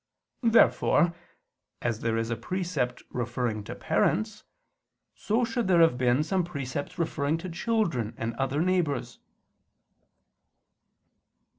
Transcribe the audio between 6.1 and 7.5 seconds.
some precepts referring to